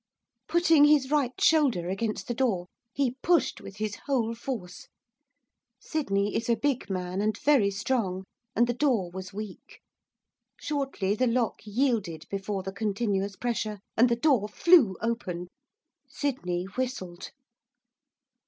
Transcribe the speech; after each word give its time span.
Putting 0.47 0.85
his 0.85 1.11
right 1.11 1.39
shoulder 1.39 1.87
against 1.87 2.27
the 2.27 2.33
door, 2.33 2.65
he 2.91 3.17
pushed 3.21 3.61
with 3.61 3.75
his 3.77 3.97
whole 4.07 4.33
force. 4.33 4.87
Sydney 5.79 6.35
is 6.35 6.49
a 6.49 6.55
big 6.55 6.89
man, 6.89 7.21
and 7.21 7.37
very 7.37 7.69
strong, 7.69 8.23
and 8.55 8.65
the 8.65 8.73
door 8.73 9.11
was 9.11 9.31
weak. 9.31 9.79
Shortly, 10.59 11.13
the 11.13 11.27
lock 11.27 11.59
yielded 11.65 12.25
before 12.31 12.63
the 12.63 12.71
continuous 12.73 13.35
pressure, 13.35 13.79
and 13.95 14.09
the 14.09 14.15
door 14.15 14.49
flew 14.49 14.97
open. 15.03 15.49
Sydney 16.07 16.63
whistled. 16.65 17.29